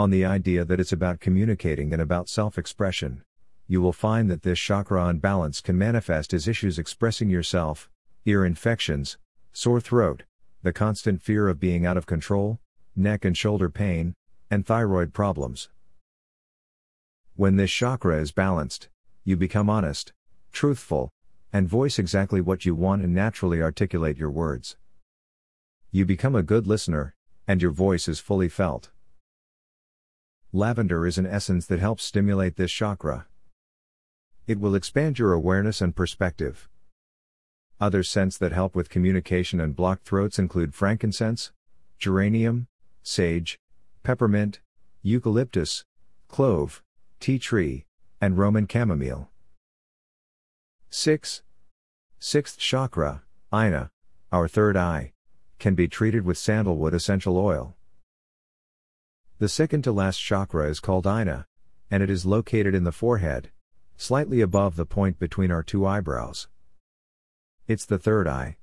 On 0.00 0.08
the 0.08 0.24
idea 0.24 0.64
that 0.64 0.80
it's 0.80 0.92
about 0.92 1.20
communicating 1.20 1.92
and 1.92 2.00
about 2.00 2.26
self 2.26 2.56
expression, 2.56 3.22
you 3.68 3.82
will 3.82 3.92
find 3.92 4.30
that 4.30 4.40
this 4.40 4.58
chakra 4.58 5.04
unbalance 5.04 5.60
can 5.60 5.76
manifest 5.76 6.32
as 6.32 6.48
issues 6.48 6.78
expressing 6.78 7.28
yourself, 7.28 7.90
ear 8.24 8.42
infections, 8.42 9.18
sore 9.52 9.78
throat, 9.78 10.22
the 10.62 10.72
constant 10.72 11.20
fear 11.20 11.48
of 11.48 11.60
being 11.60 11.84
out 11.84 11.98
of 11.98 12.06
control, 12.06 12.58
neck 12.96 13.26
and 13.26 13.36
shoulder 13.36 13.68
pain, 13.68 14.14
and 14.50 14.64
thyroid 14.64 15.12
problems. 15.12 15.68
When 17.36 17.56
this 17.56 17.70
chakra 17.70 18.22
is 18.22 18.32
balanced, 18.32 18.88
you 19.22 19.36
become 19.36 19.68
honest, 19.68 20.14
truthful, 20.50 21.10
and 21.52 21.68
voice 21.68 21.98
exactly 21.98 22.40
what 22.40 22.64
you 22.64 22.74
want 22.74 23.02
and 23.02 23.14
naturally 23.14 23.60
articulate 23.60 24.16
your 24.16 24.30
words. 24.30 24.78
You 25.90 26.06
become 26.06 26.34
a 26.34 26.42
good 26.42 26.66
listener, 26.66 27.14
and 27.46 27.60
your 27.60 27.70
voice 27.70 28.08
is 28.08 28.18
fully 28.18 28.48
felt. 28.48 28.88
Lavender 30.52 31.06
is 31.06 31.16
an 31.16 31.26
essence 31.26 31.64
that 31.66 31.78
helps 31.78 32.02
stimulate 32.02 32.56
this 32.56 32.72
chakra. 32.72 33.26
It 34.48 34.58
will 34.58 34.74
expand 34.74 35.16
your 35.16 35.32
awareness 35.32 35.80
and 35.80 35.94
perspective. 35.94 36.68
Other 37.80 38.02
scents 38.02 38.36
that 38.38 38.50
help 38.50 38.74
with 38.74 38.90
communication 38.90 39.60
and 39.60 39.76
blocked 39.76 40.04
throats 40.04 40.40
include 40.40 40.74
frankincense, 40.74 41.52
geranium, 42.00 42.66
sage, 43.04 43.60
peppermint, 44.02 44.58
eucalyptus, 45.02 45.84
clove, 46.26 46.82
tea 47.20 47.38
tree, 47.38 47.84
and 48.20 48.36
Roman 48.36 48.66
chamomile. 48.66 49.30
6. 50.90 51.42
Sixth 52.18 52.58
chakra, 52.58 53.22
Ajna, 53.52 53.90
our 54.32 54.48
third 54.48 54.76
eye, 54.76 55.12
can 55.60 55.76
be 55.76 55.86
treated 55.86 56.24
with 56.24 56.36
sandalwood 56.36 56.92
essential 56.92 57.38
oil. 57.38 57.76
The 59.40 59.48
second 59.48 59.84
to 59.84 59.92
last 59.92 60.18
chakra 60.18 60.68
is 60.68 60.80
called 60.80 61.06
Ajna, 61.06 61.46
and 61.90 62.02
it 62.02 62.10
is 62.10 62.26
located 62.26 62.74
in 62.74 62.84
the 62.84 62.92
forehead, 62.92 63.50
slightly 63.96 64.42
above 64.42 64.76
the 64.76 64.84
point 64.84 65.18
between 65.18 65.50
our 65.50 65.62
two 65.62 65.86
eyebrows. 65.86 66.46
It's 67.66 67.86
the 67.86 67.98
third 67.98 68.28
eye. 68.28 68.58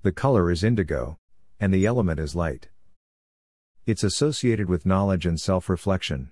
The 0.00 0.10
color 0.10 0.50
is 0.50 0.64
indigo, 0.64 1.18
and 1.60 1.74
the 1.74 1.84
element 1.84 2.18
is 2.18 2.34
light. 2.34 2.70
It's 3.84 4.02
associated 4.02 4.70
with 4.70 4.86
knowledge 4.86 5.26
and 5.26 5.38
self 5.38 5.68
reflection. 5.68 6.30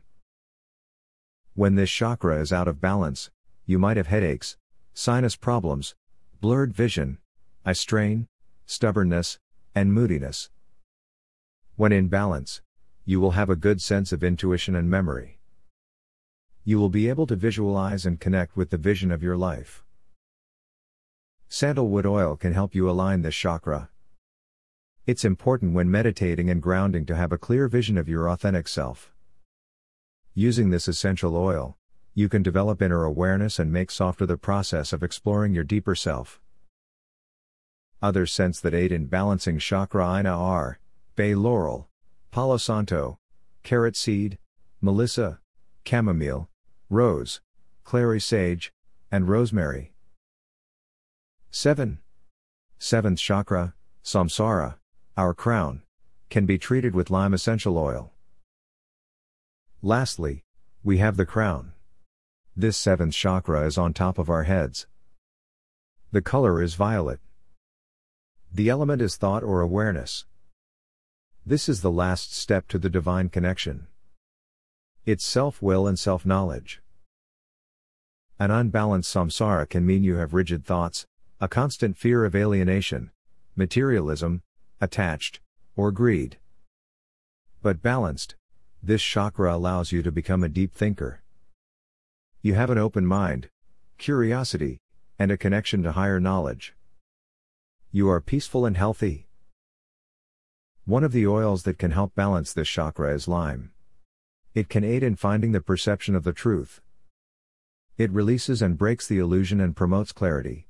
When 1.53 1.75
this 1.75 1.91
chakra 1.91 2.41
is 2.41 2.55
out 2.55 2.69
of 2.69 2.81
balance, 2.81 3.31
you 3.67 3.79
might 3.79 3.99
have 3.99 4.07
headaches, 4.07 4.57
sinus 4.95 5.37
problems, 5.37 5.95
blurred 6.41 6.73
vision, 6.73 7.19
eye 7.67 7.75
strain, 7.75 8.29
stubbornness, 8.65 9.39
and 9.75 9.93
moodiness. 9.93 10.49
When 11.75 11.93
in 11.93 12.09
balance, 12.09 12.63
you 13.09 13.21
will 13.21 13.31
have 13.31 13.49
a 13.49 13.55
good 13.55 13.81
sense 13.81 14.11
of 14.11 14.25
intuition 14.25 14.75
and 14.75 14.91
memory. 14.91 15.39
You 16.65 16.81
will 16.81 16.91
be 16.91 17.09
able 17.09 17.29
to 17.29 17.37
visualize 17.37 18.05
and 18.05 18.19
connect 18.19 18.57
with 18.57 18.71
the 18.71 18.77
vision 18.77 19.13
of 19.13 19.23
your 19.23 19.37
life. 19.37 19.85
Sandalwood 21.49 22.05
oil 22.05 22.37
can 22.37 22.53
help 22.53 22.75
you 22.75 22.91
align 22.91 23.23
this 23.23 23.37
chakra. 23.37 23.91
It's 25.07 25.25
important 25.25 25.73
when 25.73 25.89
meditating 25.89 26.51
and 26.51 26.61
grounding 26.61 27.07
to 27.07 27.15
have 27.15 27.31
a 27.31 27.39
clear 27.39 27.69
vision 27.69 27.97
of 27.97 28.09
your 28.09 28.29
authentic 28.29 28.67
self. 28.67 29.13
Using 30.35 30.71
this 30.71 30.89
essential 30.89 31.37
oil, 31.37 31.77
you 32.13 32.29
can 32.29 32.43
develop 32.43 32.83
inner 32.83 33.05
awareness 33.05 33.61
and 33.61 33.73
make 33.73 33.93
softer 33.93 34.27
the 34.27 34.37
process 34.37 34.93
of 34.93 35.05
exploring 35.05 35.55
your 35.55 35.63
deeper 35.63 35.95
self. 35.95 36.41
Other 38.03 38.27
scents 38.27 38.61
that 38.63 38.75
aid 38.75 38.91
in 38.91 39.07
balancing 39.07 39.61
chakra 39.61 40.03
ajna 40.03 40.37
are 40.37 40.81
bay 41.15 41.37
laurel, 41.37 41.89
palo 42.37 42.59
santo, 42.59 43.19
carrot 43.63 43.97
seed, 43.97 44.37
melissa, 44.83 45.41
chamomile, 45.89 46.51
rose, 46.91 47.41
clary 47.83 48.21
sage, 48.21 48.75
and 49.11 49.27
rosemary. 49.27 49.95
7. 51.51 51.99
Seventh 52.79 53.19
chakra, 53.19 53.73
Sahasrara, 54.05 54.75
our 55.17 55.33
crown, 55.33 55.81
can 56.29 56.45
be 56.45 56.59
treated 56.59 56.95
with 56.95 57.09
lime 57.09 57.33
essential 57.33 57.79
oil. 57.79 58.13
Lastly, 59.81 60.45
we 60.85 60.99
have 60.99 61.17
the 61.17 61.25
crown. 61.25 61.73
This 62.55 62.77
seventh 62.77 63.15
chakra 63.15 63.67
is 63.67 63.79
on 63.79 63.95
top 63.95 64.19
of 64.19 64.29
our 64.29 64.43
heads. 64.43 64.87
The 66.13 66.21
color 66.21 66.61
is 66.61 66.75
violet. 66.75 67.21
The 68.53 68.69
element 68.69 69.01
is 69.01 69.17
thought 69.17 69.43
or 69.43 69.63
awareness. 69.63 70.27
This 71.49 71.69
is 71.69 71.81
the 71.81 71.93
last 71.93 72.35
step 72.35 72.67
to 72.69 72.79
the 72.79 72.91
divine 72.91 73.29
connection. 73.29 73.87
It's 75.05 75.25
self 75.25 75.63
will 75.63 75.87
and 75.87 75.97
self 75.97 76.27
knowledge. 76.27 76.83
An 78.41 78.51
unbalanced 78.51 79.15
Sahasrara 79.15 79.69
can 79.69 79.87
mean 79.87 80.03
you 80.03 80.17
have 80.17 80.35
rigid 80.35 80.65
thoughts, 80.65 81.07
a 81.41 81.47
constant 81.47 81.97
fear 81.97 82.25
of 82.25 82.35
alienation, 82.35 83.13
materialism, 83.55 84.43
attached, 84.81 85.39
or 85.77 85.93
greed. 85.93 86.37
But 87.63 87.81
balanced, 87.81 88.35
this 88.83 89.01
chakra 89.01 89.55
allows 89.55 89.93
you 89.93 90.03
to 90.03 90.11
become 90.11 90.43
a 90.43 90.49
deep 90.49 90.75
thinker. 90.75 91.23
You 92.43 92.55
have 92.55 92.71
an 92.71 92.79
open 92.79 93.07
mind, 93.07 93.51
curiosity, 93.99 94.81
and 95.17 95.31
a 95.31 95.39
connection 95.39 95.85
to 95.85 95.93
higher 95.93 96.19
knowledge. 96.19 96.75
You 97.93 98.11
are 98.11 98.21
peaceful 98.21 98.67
and 98.67 98.77
healthy. 98.77 99.26
One 100.87 101.03
of 101.03 101.11
the 101.11 101.27
oils 101.27 101.65
that 101.65 101.79
can 101.79 101.91
help 101.91 102.15
balance 102.15 102.53
this 102.53 102.69
chakra 102.69 103.13
is 103.13 103.27
lime. 103.27 103.73
It 104.55 104.69
can 104.69 104.85
aid 104.85 105.03
in 105.03 105.17
finding 105.17 105.51
the 105.51 105.61
perception 105.61 106.15
of 106.15 106.23
the 106.23 106.33
truth. 106.33 106.81
It 107.99 108.13
releases 108.13 108.63
and 108.63 108.79
breaks 108.79 109.09
the 109.09 109.19
illusion 109.19 109.61
and 109.61 109.75
promotes 109.75 110.13
clarity. 110.13 110.69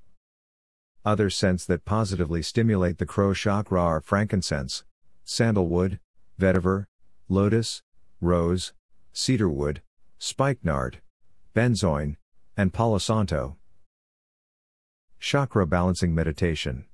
Other 1.05 1.29
scents 1.29 1.67
that 1.67 1.85
positively 1.85 2.41
stimulate 2.41 2.97
the 2.97 3.05
crow 3.05 3.35
chakra 3.35 3.79
are 3.79 4.01
frankincense, 4.01 4.85
sandalwood, 5.23 6.01
vetiver, 6.41 6.87
lotus, 7.29 7.83
rose, 8.23 8.73
cedarwood, 9.13 9.83
spikenard, 10.19 11.03
benzoin, 11.55 12.17
and 12.57 12.73
Palo 12.73 12.97
Santo. 12.97 13.59
Chakra 15.21 15.67
Balancing 15.67 16.15
Meditation. 16.15 16.87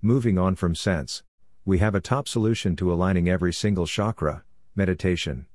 Moving 0.00 0.38
on 0.38 0.56
from 0.56 0.74
sense, 0.74 1.22
we 1.64 1.78
have 1.78 1.94
a 1.94 2.00
top 2.00 2.26
solution 2.26 2.74
to 2.74 2.92
aligning 2.92 3.28
every 3.28 3.52
single 3.52 3.86
chakra 3.86 4.42
meditation. 4.74 5.46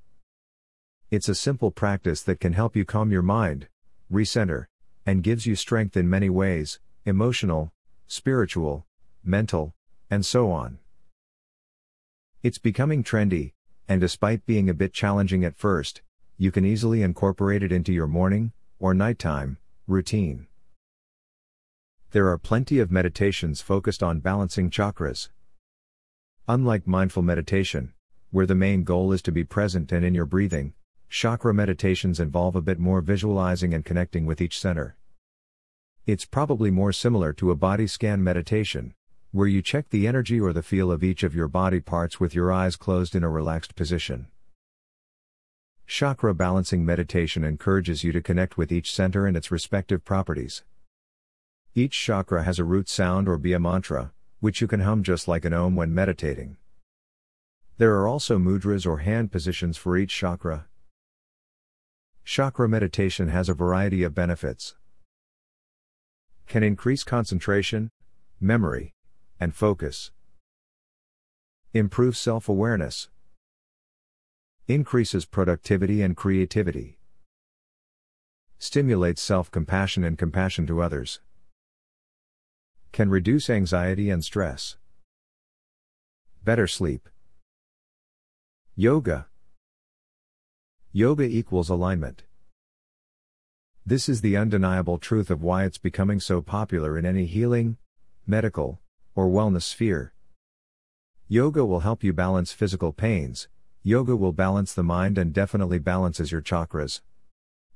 It's 1.11 1.27
a 1.27 1.35
simple 1.35 1.69
practice 1.69 2.21
that 2.21 2.39
can 2.39 2.53
help 2.53 2.77
you 2.77 2.85
calm 2.85 3.11
your 3.11 3.21
mind, 3.21 3.67
recenter, 4.09 4.67
and 5.05 5.21
gives 5.21 5.45
you 5.45 5.55
strength 5.55 5.97
in 5.97 6.09
many 6.09 6.29
ways 6.29 6.79
emotional, 7.05 7.73
spiritual, 8.07 8.85
mental, 9.21 9.73
and 10.09 10.25
so 10.25 10.49
on. 10.49 10.79
It's 12.41 12.57
becoming 12.57 13.03
trendy, 13.03 13.51
and 13.89 13.99
despite 13.99 14.45
being 14.45 14.69
a 14.69 14.73
bit 14.73 14.93
challenging 14.93 15.43
at 15.43 15.57
first, 15.57 16.01
you 16.37 16.51
can 16.51 16.63
easily 16.63 17.01
incorporate 17.01 17.63
it 17.63 17.71
into 17.73 17.91
your 17.91 18.07
morning, 18.07 18.53
or 18.79 18.93
nighttime, 18.93 19.57
routine. 19.87 20.47
There 22.11 22.29
are 22.29 22.37
plenty 22.37 22.79
of 22.79 22.91
meditations 22.91 23.59
focused 23.59 24.01
on 24.01 24.19
balancing 24.19 24.69
chakras. 24.69 25.27
Unlike 26.49 26.87
mindful 26.87 27.23
meditation, 27.23 27.91
where 28.31 28.45
the 28.45 28.55
main 28.55 28.85
goal 28.85 29.11
is 29.11 29.21
to 29.23 29.33
be 29.33 29.43
present 29.43 29.91
and 29.91 30.05
in 30.05 30.15
your 30.15 30.25
breathing, 30.25 30.71
chakra 31.09 31.53
meditations 31.53 32.21
involve 32.21 32.55
a 32.55 32.61
bit 32.61 32.79
more 32.79 33.01
visualizing 33.01 33.73
and 33.73 33.83
connecting 33.83 34.25
with 34.25 34.39
each 34.39 34.57
center. 34.57 34.95
It's 36.05 36.23
probably 36.23 36.71
more 36.71 36.93
similar 36.93 37.33
to 37.33 37.51
a 37.51 37.55
body 37.57 37.85
scan 37.85 38.23
meditation, 38.23 38.93
where 39.31 39.49
you 39.49 39.61
check 39.61 39.89
the 39.89 40.07
energy 40.07 40.39
or 40.39 40.53
the 40.53 40.63
feel 40.63 40.89
of 40.89 41.03
each 41.03 41.21
of 41.21 41.35
your 41.35 41.49
body 41.49 41.81
parts 41.81 42.21
with 42.21 42.33
your 42.33 42.49
eyes 42.49 42.77
closed 42.77 43.13
in 43.13 43.25
a 43.25 43.29
relaxed 43.29 43.75
position. 43.75 44.27
Chakra 45.85 46.33
balancing 46.33 46.85
meditation 46.85 47.43
encourages 47.43 48.05
you 48.05 48.13
to 48.13 48.21
connect 48.21 48.57
with 48.57 48.71
each 48.71 48.93
center 48.93 49.27
and 49.27 49.35
its 49.35 49.51
respective 49.51 50.05
properties. 50.05 50.63
Each 51.75 51.91
chakra 51.91 52.43
has 52.43 52.57
a 52.57 52.63
root 52.63 52.87
sound 52.87 53.27
or 53.27 53.37
be 53.37 53.51
a 53.51 53.59
mantra, 53.59 54.13
which 54.39 54.61
you 54.61 54.67
can 54.67 54.81
hum 54.81 55.03
just 55.03 55.27
like 55.27 55.45
an 55.45 55.53
om 55.53 55.75
when 55.75 55.93
meditating. 55.93 56.57
There 57.77 57.95
are 57.99 58.07
also 58.07 58.37
mudras 58.37 58.85
or 58.85 58.99
hand 58.99 59.31
positions 59.31 59.77
for 59.77 59.97
each 59.97 60.11
chakra. 60.11 60.65
Chakra 62.23 62.67
meditation 62.67 63.29
has 63.29 63.49
a 63.49 63.53
variety 63.53 64.03
of 64.03 64.13
benefits. 64.13 64.75
Can 66.47 66.63
increase 66.63 67.03
concentration, 67.03 67.89
memory, 68.39 68.93
and 69.39 69.53
focus. 69.53 70.11
Improve 71.73 72.17
self 72.17 72.49
awareness. 72.49 73.09
Increases 74.67 75.25
productivity 75.25 76.01
and 76.01 76.17
creativity. 76.17 76.97
Stimulates 78.57 79.21
self 79.21 79.51
compassion 79.51 80.03
and 80.03 80.17
compassion 80.17 80.65
to 80.67 80.81
others. 80.81 81.19
Can 82.97 83.11
reduce 83.11 83.47
anxiety 83.47 84.09
and 84.09 84.25
stress. 84.25 84.75
Better 86.43 86.65
sleep. 86.65 87.07
Yoga. 88.75 89.27
Yoga 90.91 91.25
equals 91.25 91.69
alignment. 91.69 92.23
This 93.85 94.09
is 94.09 94.21
the 94.21 94.35
undeniable 94.35 94.97
truth 94.97 95.29
of 95.29 95.43
why 95.43 95.65
it's 95.65 95.77
becoming 95.77 96.19
so 96.19 96.41
popular 96.41 96.97
in 96.97 97.05
any 97.05 97.27
healing, 97.27 97.77
medical, 98.25 98.81
or 99.13 99.27
wellness 99.27 99.61
sphere. 99.61 100.11
Yoga 101.27 101.63
will 101.63 101.81
help 101.81 102.03
you 102.03 102.13
balance 102.13 102.51
physical 102.51 102.93
pains, 102.93 103.47
yoga 103.83 104.15
will 104.15 104.33
balance 104.33 104.73
the 104.73 104.81
mind 104.81 105.19
and 105.19 105.33
definitely 105.33 105.77
balances 105.77 106.31
your 106.31 106.41
chakras. 106.41 107.01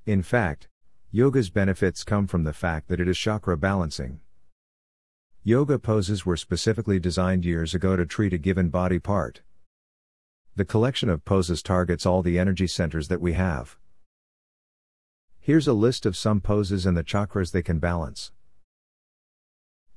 In 0.03 0.23
fact, 0.23 0.67
yoga's 1.11 1.51
benefits 1.51 2.03
come 2.03 2.25
from 2.25 2.43
the 2.43 2.53
fact 2.53 2.87
that 2.87 2.99
it 2.99 3.07
is 3.07 3.19
chakra 3.19 3.55
balancing. 3.55 4.19
Yoga 5.43 5.79
poses 5.79 6.23
were 6.23 6.37
specifically 6.37 6.99
designed 6.99 7.45
years 7.45 7.73
ago 7.73 7.95
to 7.95 8.05
treat 8.05 8.31
a 8.31 8.37
given 8.37 8.69
body 8.69 8.99
part. 8.99 9.41
The 10.55 10.65
collection 10.65 11.09
of 11.09 11.25
poses 11.25 11.63
targets 11.63 12.05
all 12.05 12.21
the 12.21 12.37
energy 12.37 12.67
centers 12.67 13.07
that 13.07 13.19
we 13.19 13.33
have. 13.33 13.75
Here's 15.39 15.67
a 15.67 15.73
list 15.73 16.05
of 16.05 16.15
some 16.15 16.41
poses 16.41 16.85
and 16.85 16.95
the 16.95 17.03
chakras 17.03 17.53
they 17.53 17.63
can 17.63 17.79
balance. 17.79 18.31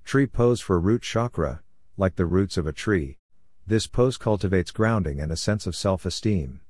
Tree 0.03 0.27
pose 0.27 0.63
for 0.63 0.81
root 0.81 1.03
chakra, 1.03 1.61
like 1.99 2.17
the 2.17 2.25
roots 2.25 2.57
of 2.57 2.67
a 2.67 2.73
tree. 2.73 3.19
This 3.67 3.87
pose 3.87 4.17
cultivates 4.17 4.71
grounding 4.71 5.21
and 5.21 5.31
a 5.31 5.37
sense 5.37 5.67
of 5.67 5.77
self 5.77 6.07
esteem. 6.07 6.63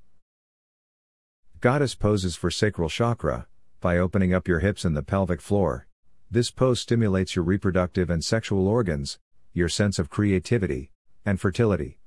Goddess 1.61 1.95
poses 1.95 2.35
for 2.35 2.51
sacral 2.51 2.89
chakra, 2.89 3.47
by 3.81 3.99
opening 3.99 4.35
up 4.35 4.49
your 4.49 4.59
hips 4.59 4.85
and 4.85 4.97
the 4.97 5.05
pelvic 5.05 5.41
floor. 5.41 5.87
This 6.31 6.51
pose 6.51 6.81
stimulates 6.81 7.37
your 7.37 7.45
reproductive 7.45 8.11
and 8.11 8.25
sexual 8.25 8.67
organs, 8.67 9.19
your 9.53 9.69
sense 9.69 9.99
of 9.99 10.11
creativity, 10.11 10.91
and 11.25 11.41
fertility. 11.41 11.99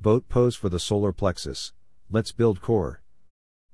Boat 0.00 0.28
pose 0.28 0.56
for 0.56 0.68
the 0.68 0.80
solar 0.80 1.12
plexus. 1.12 1.72
Let's 2.10 2.32
build 2.32 2.60
core. 2.60 3.02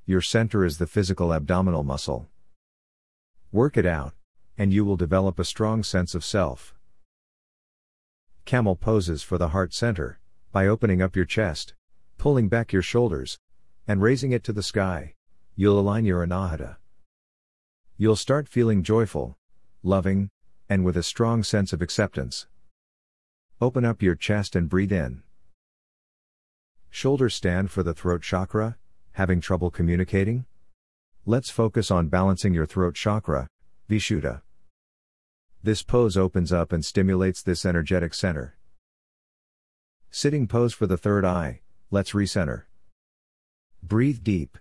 Your 0.07 0.21
center 0.21 0.65
is 0.65 0.79
the 0.79 0.87
physical 0.87 1.33
abdominal 1.33 1.83
muscle. 1.83 2.29
Work 3.53 3.77
it 3.77 3.87
out 3.87 4.15
and 4.59 4.73
you 4.73 4.85
will 4.85 4.97
develop 4.97 5.39
a 5.39 5.45
strong 5.45 5.83
sense 5.83 6.15
of 6.15 6.25
self. 6.25 6.75
Camel 8.45 8.77
poses 8.77 9.23
for 9.23 9.39
the 9.39 9.49
heart 9.49 9.73
center, 9.73 10.21
by 10.51 10.67
opening 10.67 11.01
up 11.01 11.17
your 11.17 11.25
chest, 11.25 11.75
pulling 12.19 12.49
back 12.49 12.73
your 12.73 12.83
shoulders, 12.83 13.39
and 13.89 14.03
raising 14.03 14.33
it 14.33 14.45
to 14.45 14.53
the 14.53 14.63
sky, 14.63 15.15
you'll 15.57 15.81
align 15.81 16.05
your 16.05 16.25
anahata. 16.27 16.77
You'll 18.03 18.17
start 18.17 18.49
feeling 18.49 18.83
joyful, 18.83 19.39
loving, 19.85 20.29
and 20.69 20.85
with 20.85 20.97
a 20.97 21.05
strong 21.05 21.45
sense 21.45 21.73
of 21.73 21.81
acceptance. 21.81 22.49
Open 23.61 23.85
up 23.85 24.03
your 24.03 24.17
chest 24.17 24.57
and 24.57 24.69
breathe 24.69 24.91
in. 24.91 25.23
Shoulders 26.91 27.37
stand 27.37 27.71
for 27.71 27.85
the 27.85 27.95
throat 27.95 28.23
chakra, 28.23 28.77
having 29.13 29.41
trouble 29.41 29.71
communicating? 29.71 30.47
Let's 31.27 31.49
focus 31.49 31.93
on 31.93 32.09
balancing 32.09 32.53
your 32.53 32.67
throat 32.67 32.97
chakra, 32.97 33.47
Vishuddha. 33.89 34.43
This 35.63 35.85
pose 35.85 36.17
opens 36.17 36.53
up 36.53 36.73
and 36.73 36.85
stimulates 36.85 37.41
this 37.41 37.65
energetic 37.65 38.15
center. 38.15 38.57
Sitting 40.11 40.49
pose 40.49 40.75
for 40.75 40.89
the 40.89 40.97
third 40.97 41.25
eye, 41.25 41.61
let's 41.93 42.15
recenter. 42.15 42.65
Breathe 43.81 44.25
deep. 44.25 44.59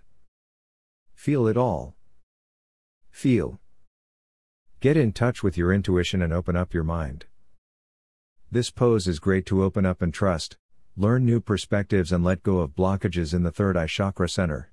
Feel 1.16 1.48
it 1.48 1.56
all. 1.56 1.96
Feel. 3.12 3.60
Get 4.80 4.96
in 4.96 5.12
touch 5.12 5.44
with 5.44 5.56
your 5.56 5.72
intuition 5.72 6.20
and 6.22 6.32
open 6.32 6.56
up 6.56 6.74
your 6.74 6.82
mind. 6.82 7.26
This 8.50 8.70
pose 8.70 9.06
is 9.06 9.20
great 9.20 9.46
to 9.46 9.62
open 9.62 9.86
up 9.86 10.02
and 10.02 10.12
trust, 10.12 10.56
learn 10.96 11.24
new 11.24 11.40
perspectives 11.40 12.10
and 12.10 12.24
let 12.24 12.42
go 12.42 12.58
of 12.58 12.74
blockages 12.74 13.32
in 13.32 13.44
the 13.44 13.52
third 13.52 13.76
eye 13.76 13.86
chakra 13.86 14.28
center. 14.28 14.72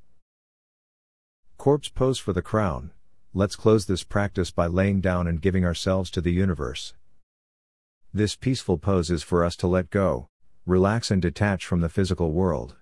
Corpse 1.58 1.90
pose 1.90 2.18
for 2.18 2.34
the 2.34 2.42
crown 2.42 2.92
let's 3.32 3.56
close 3.56 3.86
this 3.86 4.04
practice 4.04 4.50
by 4.50 4.66
laying 4.66 5.02
down 5.02 5.28
and 5.28 5.42
giving 5.42 5.64
ourselves 5.64 6.10
to 6.10 6.20
the 6.20 6.32
universe. 6.32 6.96
This 8.12 8.36
peaceful 8.36 8.80
pose 8.80 9.12
is 9.12 9.22
for 9.22 9.44
us 9.44 9.56
to 9.58 9.68
let 9.68 9.92
go, 9.92 10.30
relax, 10.66 11.12
and 11.12 11.22
detach 11.22 11.64
from 11.64 11.82
the 11.82 11.90
physical 11.90 12.32
world. 12.32 12.76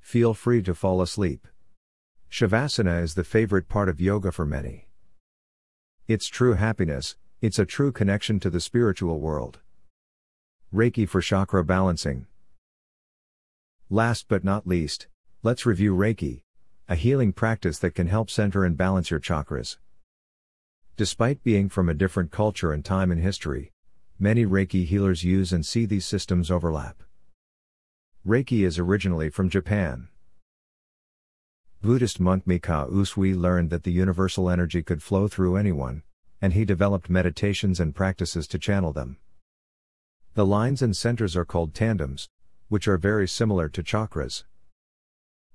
Feel 0.00 0.34
free 0.34 0.62
to 0.62 0.74
fall 0.74 1.00
asleep. 1.00 1.48
Shavasana 2.32 3.02
is 3.02 3.12
the 3.12 3.24
favorite 3.24 3.68
part 3.68 3.90
of 3.90 4.00
yoga 4.00 4.32
for 4.32 4.46
many. 4.46 4.88
It's 6.08 6.28
true 6.28 6.54
happiness, 6.54 7.14
it's 7.42 7.58
a 7.58 7.66
true 7.66 7.92
connection 7.92 8.40
to 8.40 8.48
the 8.48 8.58
spiritual 8.58 9.20
world. 9.20 9.58
Reiki 10.74 11.06
for 11.06 11.20
chakra 11.20 11.62
balancing. 11.62 12.24
Last 13.90 14.28
but 14.28 14.44
not 14.44 14.66
least, 14.66 15.08
let's 15.42 15.66
review 15.66 15.94
Reiki, 15.94 16.40
a 16.88 16.94
healing 16.94 17.34
practice 17.34 17.78
that 17.80 17.94
can 17.94 18.06
help 18.06 18.30
center 18.30 18.64
and 18.64 18.78
balance 18.78 19.10
your 19.10 19.20
chakras. 19.20 19.76
Despite 20.96 21.44
being 21.44 21.68
from 21.68 21.90
a 21.90 21.94
different 21.94 22.30
culture 22.30 22.72
and 22.72 22.82
time 22.82 23.12
in 23.12 23.18
history, 23.18 23.72
many 24.18 24.46
Reiki 24.46 24.86
healers 24.86 25.22
use 25.22 25.52
and 25.52 25.66
see 25.66 25.84
these 25.84 26.06
systems 26.06 26.50
overlap. 26.50 27.02
Reiki 28.26 28.64
is 28.64 28.78
originally 28.78 29.28
from 29.28 29.50
Japan. 29.50 30.08
Buddhist 31.82 32.20
monk 32.20 32.46
Mikao 32.46 32.92
Usui 32.92 33.36
learned 33.36 33.70
that 33.70 33.82
the 33.82 33.90
universal 33.90 34.48
energy 34.48 34.84
could 34.84 35.02
flow 35.02 35.26
through 35.26 35.56
anyone, 35.56 36.04
and 36.40 36.52
he 36.52 36.64
developed 36.64 37.10
meditations 37.10 37.80
and 37.80 37.92
practices 37.92 38.46
to 38.46 38.58
channel 38.58 38.92
them. 38.92 39.16
The 40.34 40.46
lines 40.46 40.80
and 40.80 40.96
centers 40.96 41.36
are 41.36 41.44
called 41.44 41.74
tandens, 41.74 42.28
which 42.68 42.86
are 42.86 42.98
very 42.98 43.26
similar 43.26 43.68
to 43.70 43.82
chakras. 43.82 44.44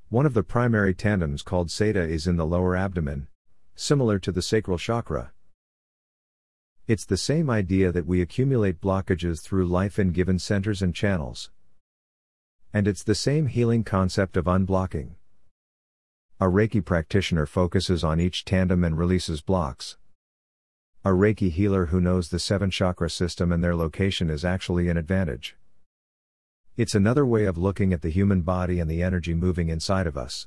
One 0.09 0.25
of 0.25 0.33
the 0.33 0.43
primary 0.43 0.93
tandens 0.93 1.43
called 1.43 1.69
Seda 1.69 2.05
is 2.05 2.27
in 2.27 2.35
the 2.35 2.45
lower 2.45 2.75
abdomen, 2.75 3.29
similar 3.75 4.19
to 4.19 4.31
the 4.33 4.41
sacral 4.41 4.77
chakra. 4.77 5.31
It's 6.87 7.05
the 7.05 7.15
same 7.15 7.49
idea 7.49 7.93
that 7.93 8.05
we 8.05 8.21
accumulate 8.21 8.81
blockages 8.81 9.41
through 9.41 9.67
life 9.67 9.97
in 9.97 10.11
given 10.11 10.39
centers 10.39 10.81
and 10.81 10.93
channels. 10.93 11.51
And 12.73 12.85
it's 12.85 13.03
the 13.03 13.15
same 13.15 13.47
healing 13.47 13.85
concept 13.85 14.35
of 14.35 14.43
unblocking. 14.43 15.11
A 16.39 16.45
Reiki 16.45 16.85
practitioner 16.85 17.47
focuses 17.47 18.03
on 18.03 18.19
each 18.19 18.45
tanden 18.45 18.85
and 18.85 18.95
releases 18.95 19.41
blocks. 19.41 19.97
A 21.03 21.09
Reiki 21.09 21.49
healer 21.49 21.87
who 21.87 21.99
knows 21.99 22.29
the 22.29 22.37
seven 22.37 22.69
chakra 22.69 23.09
system 23.09 23.51
and 23.51 23.63
their 23.63 23.75
location 23.75 24.29
is 24.29 24.45
actually 24.45 24.87
an 24.87 24.97
advantage. 24.97 25.55
It's 26.75 26.93
another 26.93 27.25
way 27.25 27.45
of 27.45 27.57
looking 27.57 27.91
at 27.91 28.03
the 28.03 28.11
human 28.11 28.41
body 28.41 28.79
and 28.79 28.87
the 28.87 29.01
energy 29.01 29.33
moving 29.33 29.69
inside 29.69 30.05
of 30.05 30.15
us. 30.15 30.45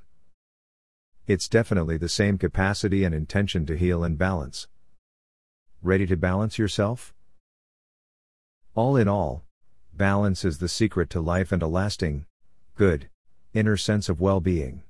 It's 1.26 1.48
definitely 1.48 1.96
the 1.96 2.09
same 2.09 2.38
capacity 2.38 3.03
and 3.03 3.12
intention 3.12 3.66
to 3.66 3.76
heal 3.76 4.05
and 4.05 4.16
balance. 4.16 4.68
Ready 5.83 6.07
to 6.07 6.16
balance 6.16 6.57
yourself? 6.57 7.12
All 8.76 8.96
in 8.96 9.09
all, 9.09 9.42
balance 9.92 10.44
is 10.44 10.59
the 10.59 10.68
secret 10.68 11.11
to 11.11 11.20
life 11.20 11.50
and 11.50 11.64
a 11.64 11.66
lasting, 11.66 12.26
good, 12.76 13.09
inner 13.55 13.76
sense 13.76 14.09
of 14.09 14.20
well 14.20 14.38
being. 14.38 14.85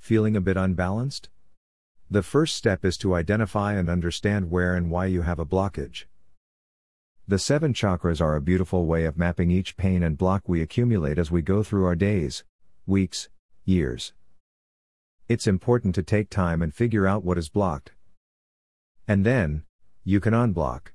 Feeling 0.00 0.34
a 0.34 0.40
bit 0.40 0.56
unbalanced? 0.56 1.28
The 2.10 2.22
first 2.22 2.56
step 2.56 2.84
is 2.84 2.96
to 2.98 3.14
identify 3.14 3.74
and 3.74 3.88
understand 3.88 4.50
where 4.50 4.74
and 4.74 4.90
why 4.90 5.06
you 5.06 5.22
have 5.22 5.38
a 5.38 5.46
blockage. 5.46 6.06
The 7.28 7.38
seven 7.38 7.72
chakras 7.74 8.20
are 8.20 8.34
a 8.34 8.40
beautiful 8.40 8.86
way 8.86 9.04
of 9.04 9.16
mapping 9.16 9.52
each 9.52 9.76
pain 9.76 10.02
and 10.02 10.18
block 10.18 10.48
we 10.48 10.62
accumulate 10.62 11.18
as 11.18 11.30
we 11.30 11.42
go 11.42 11.62
through 11.62 11.84
our 11.84 11.94
days, 11.94 12.42
weeks, 12.86 13.28
years. 13.64 14.12
It's 15.28 15.46
important 15.46 15.94
to 15.94 16.02
take 16.02 16.28
time 16.28 16.60
and 16.60 16.74
figure 16.74 17.06
out 17.06 17.22
what 17.22 17.38
is 17.38 17.48
blocked. 17.48 17.92
And 19.06 19.24
then, 19.24 19.62
you 20.02 20.18
can 20.18 20.34
unblock. 20.34 20.88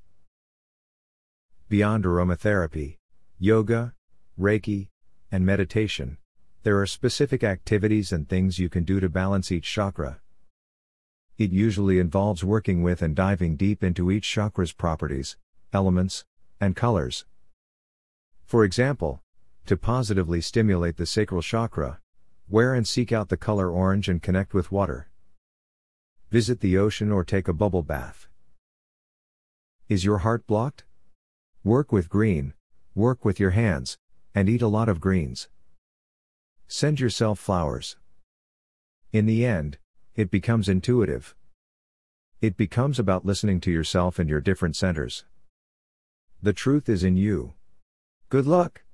Beyond 1.70 2.04
aromatherapy, 2.04 2.98
yoga, 3.40 3.94
Reiki, 4.38 4.90
and 5.32 5.46
meditation, 5.46 6.18
there 6.66 6.82
are 6.82 6.88
specific 6.88 7.44
activities 7.44 8.12
and 8.12 8.28
things 8.28 8.58
you 8.58 8.70
can 8.70 8.84
do 8.84 9.00
to 9.00 9.08
balance 9.08 9.52
each 9.52 9.72
chakra. 9.72 10.20
It 11.38 11.52
usually 11.52 12.00
involves 12.00 12.44
working 12.44 12.82
with 12.82 13.04
and 13.04 13.16
diving 13.16 13.56
deep 13.56 13.84
into 13.84 14.10
each 14.10 14.28
chakra's 14.28 14.74
properties, 14.74 15.38
elements, 15.72 16.26
and 16.60 16.76
colors. 16.76 17.26
For 18.48 18.64
example, 18.64 19.22
to 19.68 19.78
positively 19.78 20.42
stimulate 20.42 20.98
the 20.98 21.06
sacral 21.06 21.44
chakra, 21.44 22.00
wear 22.50 22.74
and 22.74 22.88
seek 22.88 23.12
out 23.12 23.30
the 23.30 23.38
color 23.38 23.70
orange 23.70 24.10
and 24.10 24.20
connect 24.20 24.56
with 24.56 24.72
water. 24.72 25.08
Visit 26.32 26.62
the 26.62 26.80
ocean 26.80 27.12
or 27.12 27.24
take 27.24 27.48
a 27.48 27.54
bubble 27.54 27.84
bath. 27.84 28.28
Is 29.88 30.04
your 30.04 30.18
heart 30.26 30.48
blocked? 30.48 30.84
Work 31.64 31.92
with 31.92 32.10
green, 32.10 32.56
work 32.96 33.24
with 33.24 33.40
your 33.40 33.52
hands, 33.52 34.00
and 34.34 34.50
eat 34.50 34.64
a 34.64 34.68
lot 34.68 34.90
of 34.90 35.00
greens. 35.00 35.48
Send 36.68 37.00
yourself 37.00 37.40
flowers. 37.40 37.98
In 39.12 39.26
the 39.26 39.46
end, 39.46 39.78
it 40.16 40.32
becomes 40.32 40.70
intuitive. 40.70 41.36
It 42.42 42.58
becomes 42.58 43.00
about 43.00 43.26
listening 43.26 43.60
to 43.62 43.72
yourself 43.72 44.20
and 44.20 44.30
your 44.30 44.42
different 44.42 44.76
centers. 44.76 45.26
The 46.42 46.54
truth 46.54 46.88
is 46.88 47.04
in 47.04 47.18
you. 47.18 47.54
Good 48.30 48.46
luck! 48.48 48.85